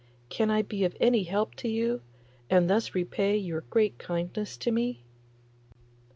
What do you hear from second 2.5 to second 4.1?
thus repay your great